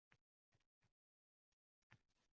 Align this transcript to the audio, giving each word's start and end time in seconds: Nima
Nima 1.93 2.01